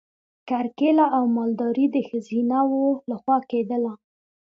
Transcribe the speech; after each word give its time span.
کرکیله 0.49 1.05
او 1.17 1.23
مالداري 1.37 1.85
د 1.91 1.97
ښځینه 2.09 2.59
وو 2.69 2.85
لخوا 3.09 3.37
کیدله. 3.51 3.93